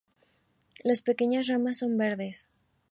Las 0.83 1.03
pequeñas 1.03 1.45
ramas 1.45 1.77
son 1.77 1.95
verdes. 1.95 2.47